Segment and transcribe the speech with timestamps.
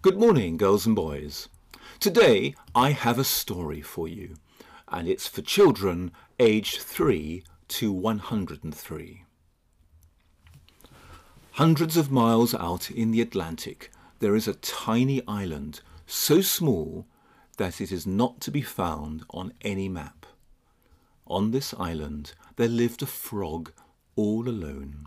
[0.00, 1.48] Good morning, girls and boys.
[1.98, 4.36] Today I have a story for you,
[4.86, 9.24] and it's for children aged 3 to 103.
[11.50, 13.90] Hundreds of miles out in the Atlantic,
[14.20, 17.04] there is a tiny island so small
[17.56, 20.26] that it is not to be found on any map.
[21.26, 23.72] On this island there lived a frog
[24.14, 25.06] all alone.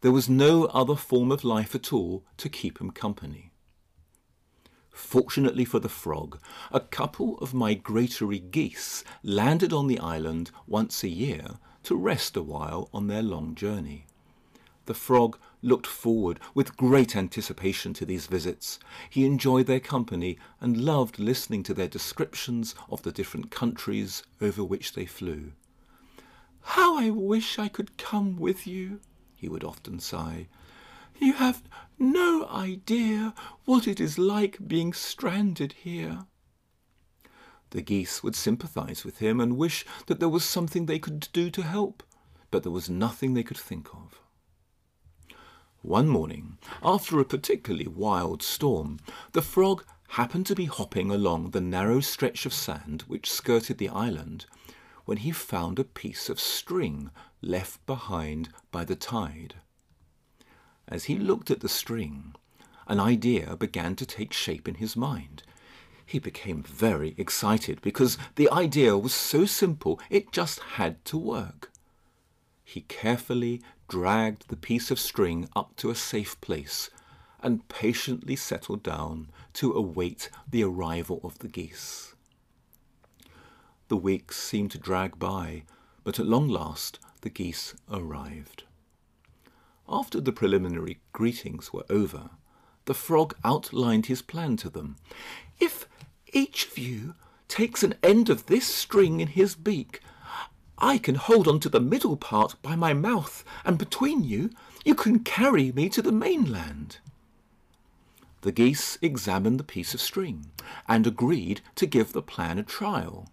[0.00, 3.51] There was no other form of life at all to keep him company.
[4.92, 6.38] Fortunately for the frog,
[6.70, 12.42] a couple of migratory geese landed on the island once a year to rest a
[12.42, 14.06] while on their long journey.
[14.86, 18.78] The frog looked forward with great anticipation to these visits.
[19.08, 24.64] He enjoyed their company and loved listening to their descriptions of the different countries over
[24.64, 25.52] which they flew.
[26.62, 29.00] How I wish I could come with you,
[29.34, 30.48] he would often sigh.
[31.18, 31.62] You have
[31.98, 36.26] no idea what it is like being stranded here.
[37.70, 41.50] The geese would sympathize with him and wish that there was something they could do
[41.50, 42.02] to help,
[42.50, 44.20] but there was nothing they could think of.
[45.80, 49.00] One morning, after a particularly wild storm,
[49.32, 53.88] the frog happened to be hopping along the narrow stretch of sand which skirted the
[53.88, 54.46] island
[55.06, 59.54] when he found a piece of string left behind by the tide.
[60.88, 62.34] As he looked at the string,
[62.86, 65.42] an idea began to take shape in his mind.
[66.04, 71.70] He became very excited because the idea was so simple it just had to work.
[72.64, 76.90] He carefully dragged the piece of string up to a safe place
[77.40, 82.14] and patiently settled down to await the arrival of the geese.
[83.88, 85.64] The weeks seemed to drag by,
[86.04, 88.64] but at long last the geese arrived.
[89.88, 92.30] After the preliminary greetings were over,
[92.84, 94.96] the frog outlined his plan to them.
[95.60, 95.86] If
[96.32, 97.14] each of you
[97.48, 100.00] takes an end of this string in his beak,
[100.78, 104.50] I can hold on to the middle part by my mouth, and between you,
[104.84, 106.98] you can carry me to the mainland.
[108.40, 110.50] The geese examined the piece of string
[110.88, 113.28] and agreed to give the plan a trial.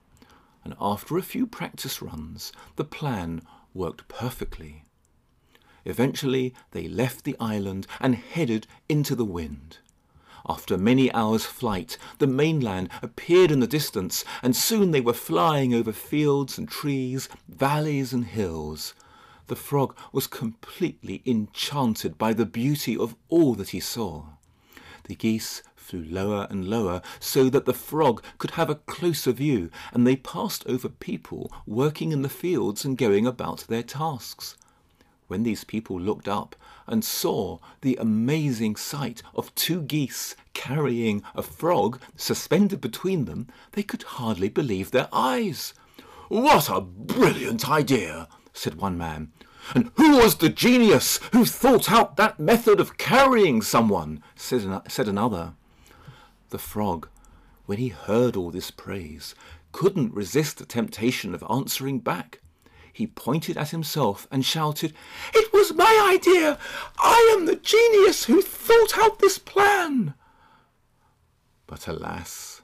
[0.63, 3.41] And after a few practice runs, the plan
[3.73, 4.83] worked perfectly.
[5.85, 9.77] Eventually, they left the island and headed into the wind.
[10.47, 15.73] After many hours' flight, the mainland appeared in the distance, and soon they were flying
[15.73, 18.93] over fields and trees, valleys and hills.
[19.47, 24.25] The frog was completely enchanted by the beauty of all that he saw.
[25.05, 29.69] The geese flew lower and lower so that the frog could have a closer view,
[29.91, 34.55] and they passed over people working in the fields and going about their tasks.
[35.29, 36.55] When these people looked up
[36.87, 43.83] and saw the amazing sight of two geese carrying a frog suspended between them, they
[43.83, 45.75] could hardly believe their eyes.
[46.29, 49.31] What a brilliant idea, said one man.
[49.75, 54.23] And who was the genius who thought out that method of carrying someone?
[54.35, 55.53] said, said another.
[56.49, 57.07] The frog,
[57.67, 59.35] when he heard all this praise,
[59.73, 62.41] couldn't resist the temptation of answering back.
[62.99, 64.93] He pointed at himself and shouted,
[65.33, 66.59] It was my idea!
[66.97, 70.15] I am the genius who thought out this plan!
[71.65, 72.61] But alas,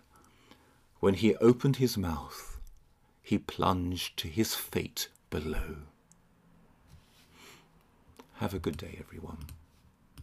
[0.99, 2.59] when he opened his mouth,
[3.23, 5.77] he plunged to his fate below.
[8.39, 9.45] Have a good day, everyone.